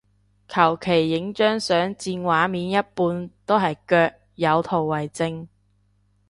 [0.47, 5.47] 求其影張相佔畫面一半都係腳，有圖為證